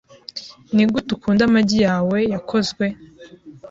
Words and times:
Nigute 0.73 1.09
ukunda 1.13 1.41
amagi 1.45 1.77
yawe 1.85 2.17
yakozwe? 2.33 2.85